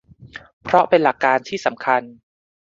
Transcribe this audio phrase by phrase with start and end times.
[0.63, 2.01] เพราะเป็นหลักการที่สำคัญ